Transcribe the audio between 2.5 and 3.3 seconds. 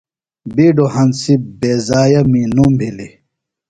نُم بِھلیۡ۔